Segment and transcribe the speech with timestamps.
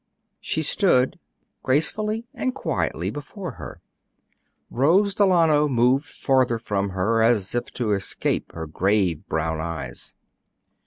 [0.39, 1.19] She stood
[1.61, 3.81] gracefully and quietly before her.
[4.71, 10.15] Rose Delano moved farther from her, as if to escape her grave brown eyes.